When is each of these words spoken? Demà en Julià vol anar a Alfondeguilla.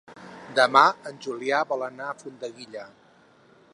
Demà 0.59 0.81
en 1.11 1.21
Julià 1.25 1.59
vol 1.73 1.85
anar 1.89 2.07
a 2.09 2.15
Alfondeguilla. 2.17 2.87